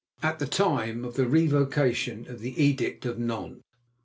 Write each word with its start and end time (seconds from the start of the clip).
at 0.23 0.39
the 0.39 0.47
time 0.47 1.05
of 1.05 1.13
the 1.13 1.27
revocation 1.27 2.25
of 2.27 2.39
the 2.39 2.59
Edict 2.63 3.05
of 3.05 3.19
Nantes. 3.19 3.61